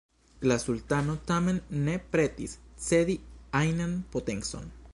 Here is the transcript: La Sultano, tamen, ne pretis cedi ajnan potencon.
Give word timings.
La 0.51 0.55
Sultano, 0.61 1.17
tamen, 1.31 1.59
ne 1.89 1.97
pretis 2.15 2.55
cedi 2.87 3.17
ajnan 3.61 3.95
potencon. 4.17 4.67